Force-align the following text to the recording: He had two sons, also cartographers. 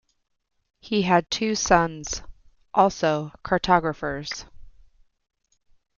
He 0.79 1.03
had 1.03 1.29
two 1.29 1.53
sons, 1.53 2.23
also 2.73 3.33
cartographers. 3.43 4.45